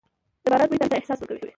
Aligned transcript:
د 0.43 0.45
باران 0.51 0.67
بوی 0.69 0.79
تازه 0.81 0.95
احساس 0.99 1.19
ورکوي. 1.19 1.49